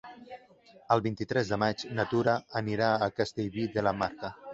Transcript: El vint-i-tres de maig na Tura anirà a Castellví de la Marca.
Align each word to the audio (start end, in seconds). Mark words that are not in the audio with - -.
El 0.95 1.01
vint-i-tres 1.07 1.51
de 1.53 1.59
maig 1.63 1.83
na 1.99 2.05
Tura 2.13 2.35
anirà 2.61 2.87
a 2.95 3.11
Castellví 3.21 3.67
de 3.77 3.85
la 3.89 3.95
Marca. 4.01 4.33